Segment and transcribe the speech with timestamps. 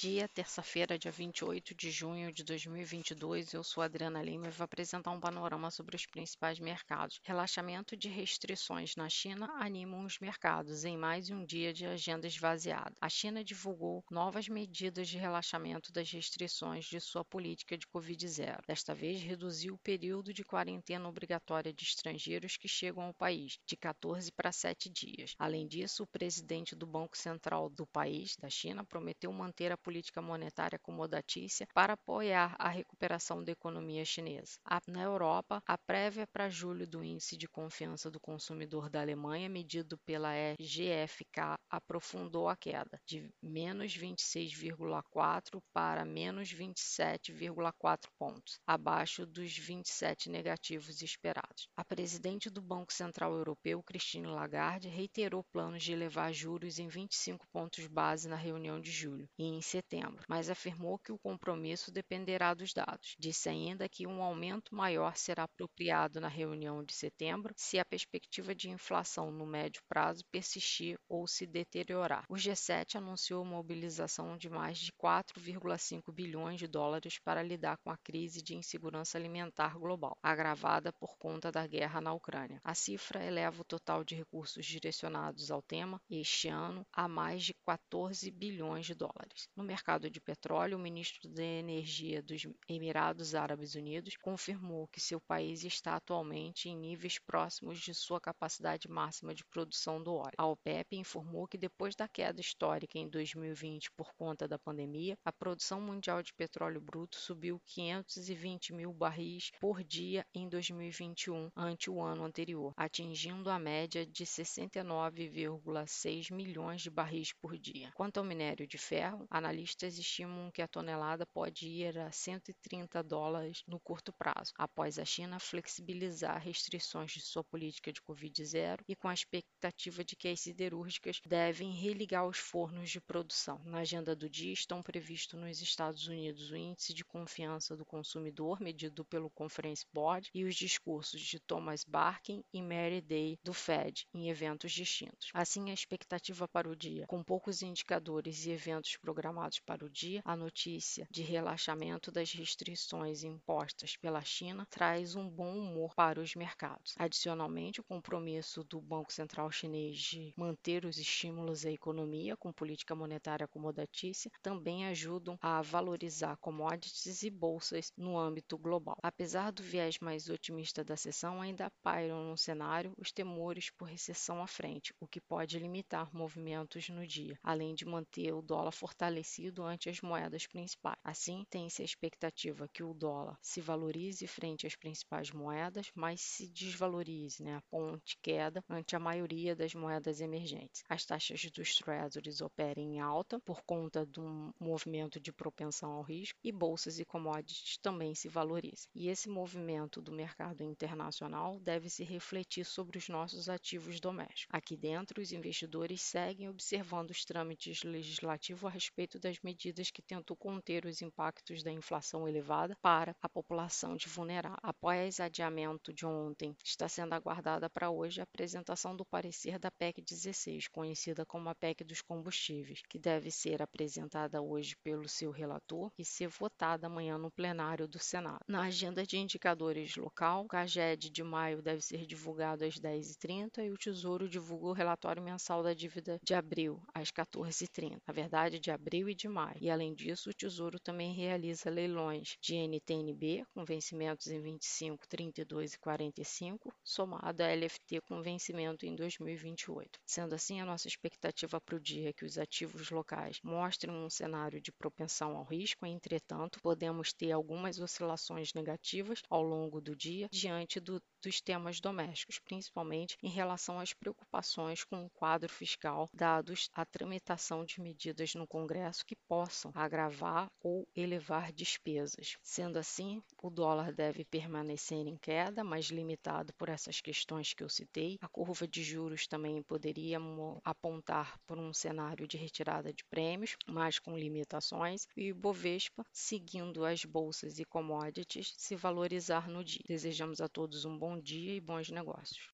[0.00, 3.52] dia, terça-feira, dia 28 de junho de 2022.
[3.52, 7.20] Eu sou Adriana Lima e vou apresentar um panorama sobre os principais mercados.
[7.22, 12.96] Relaxamento de restrições na China animam os mercados em mais um dia de agenda esvaziada.
[12.98, 18.56] A China divulgou novas medidas de relaxamento das restrições de sua política de Covid-0.
[18.66, 23.76] Desta vez, reduziu o período de quarentena obrigatória de estrangeiros que chegam ao país, de
[23.76, 25.34] 14 para 7 dias.
[25.38, 29.89] Além disso, o presidente do Banco Central do país, da China, prometeu manter a política
[30.22, 34.58] monetária acomodatícia para apoiar a recuperação da economia chinesa.
[34.86, 39.98] Na Europa, a prévia para julho do Índice de Confiança do Consumidor da Alemanha, medido
[39.98, 50.30] pela GfK, aprofundou a queda de menos 26,4 para menos 27,4 pontos, abaixo dos 27
[50.30, 51.68] negativos esperados.
[51.76, 57.46] A presidente do Banco Central Europeu, Christine Lagarde, reiterou planos de elevar juros em 25
[57.52, 62.72] pontos base na reunião de julho e setembro, mas afirmou que o compromisso dependerá dos
[62.72, 63.14] dados.
[63.18, 68.54] Disse ainda que um aumento maior será apropriado na reunião de setembro se a perspectiva
[68.54, 72.24] de inflação no médio prazo persistir ou se deteriorar.
[72.28, 77.98] O G7 anunciou mobilização de mais de 4,5 bilhões de dólares para lidar com a
[77.98, 82.60] crise de insegurança alimentar global, agravada por conta da guerra na Ucrânia.
[82.64, 87.54] A cifra eleva o total de recursos direcionados ao tema este ano a mais de
[87.66, 89.48] 14 bilhões de dólares.
[89.60, 95.20] No mercado de petróleo, o ministro da Energia dos Emirados Árabes Unidos confirmou que seu
[95.20, 100.32] país está atualmente em níveis próximos de sua capacidade máxima de produção do óleo.
[100.38, 105.30] A OPEP informou que depois da queda histórica em 2020 por conta da pandemia, a
[105.30, 112.00] produção mundial de petróleo bruto subiu 520 mil barris por dia em 2021 ante o
[112.00, 117.92] ano anterior, atingindo a média de 69,6 milhões de barris por dia.
[117.94, 123.02] Quanto ao minério de ferro, a Analistas estimam que a tonelada pode ir a 130
[123.02, 128.94] dólares no curto prazo, após a China flexibilizar restrições de sua política de Covid-0 e
[128.94, 133.60] com a expectativa de que as siderúrgicas devem religar os fornos de produção.
[133.64, 138.60] Na agenda do dia estão previstos nos Estados Unidos o índice de confiança do consumidor,
[138.60, 144.06] medido pelo Conference Board, e os discursos de Thomas Barkin e Mary Day do Fed,
[144.14, 145.30] em eventos distintos.
[145.34, 150.20] Assim, a expectativa para o dia, com poucos indicadores e eventos programados para o dia,
[150.22, 156.34] a notícia de relaxamento das restrições impostas pela China traz um bom humor para os
[156.34, 156.94] mercados.
[156.98, 162.94] Adicionalmente, o compromisso do Banco Central Chinês de manter os estímulos à economia com política
[162.94, 168.98] monetária acomodatícia também ajudam a valorizar commodities e bolsas no âmbito global.
[169.02, 174.42] Apesar do viés mais otimista da sessão, ainda pairam no cenário os temores por recessão
[174.42, 179.29] à frente, o que pode limitar movimentos no dia, além de manter o dólar fortalecido
[179.30, 180.96] fortalecido ante as moedas principais.
[181.04, 186.48] Assim, tem-se a expectativa que o dólar se valorize frente às principais moedas, mas se
[186.48, 190.82] desvalorize, né, a ponte queda ante a maioria das moedas emergentes.
[190.88, 196.02] As taxas dos treasuries operem em alta por conta de um movimento de propensão ao
[196.02, 198.88] risco e bolsas e commodities também se valorizam.
[198.94, 204.46] E esse movimento do mercado internacional deve se refletir sobre os nossos ativos domésticos.
[204.50, 210.34] Aqui dentro, os investidores seguem observando os trâmites legislativos a respeito das medidas que tentam
[210.34, 214.58] conter os impactos da inflação elevada para a população de vulnerável.
[214.62, 220.00] Após adiamento de ontem, está sendo aguardada para hoje a apresentação do parecer da PEC
[220.00, 225.92] 16, conhecida como a PEC dos combustíveis, que deve ser apresentada hoje pelo seu relator
[225.98, 228.40] e ser votada amanhã no plenário do Senado.
[228.48, 233.70] Na agenda de indicadores local, o CAGED de maio deve ser divulgado às 10h30 e
[233.70, 237.98] o Tesouro divulga o relatório mensal da dívida de abril às 14h30.
[238.06, 239.56] Na verdade, de abril e de maio.
[239.60, 245.74] E além disso, o Tesouro também realiza leilões de NTNB com vencimentos em 25, 32
[245.74, 249.98] e 45, somado a LFT com vencimento em 2028.
[250.06, 254.08] Sendo assim, a nossa expectativa para o dia é que os ativos locais mostrem um
[254.10, 260.28] cenário de propensão ao risco, entretanto, podemos ter algumas oscilações negativas ao longo do dia
[260.30, 266.68] diante do, dos temas domésticos, principalmente em relação às preocupações com o quadro fiscal, dados
[266.74, 272.36] a tramitação de medidas no Congresso que possam agravar ou elevar despesas.
[272.42, 277.68] Sendo assim, o dólar deve permanecer em queda, mas limitado por essas questões que eu
[277.68, 278.18] citei.
[278.20, 280.18] A curva de juros também poderia
[280.64, 286.84] apontar por um cenário de retirada de prêmios, mas com limitações, e o Bovespa, seguindo
[286.84, 289.84] as bolsas e commodities, se valorizar no dia.
[289.86, 292.52] Desejamos a todos um bom dia e bons negócios.